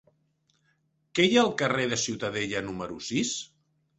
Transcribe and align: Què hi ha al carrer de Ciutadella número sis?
Què 1.19 1.25
hi 1.27 1.35
ha 1.35 1.43
al 1.43 1.51
carrer 1.59 1.85
de 1.91 2.01
Ciutadella 2.05 2.65
número 2.71 2.97
sis? 3.11 3.37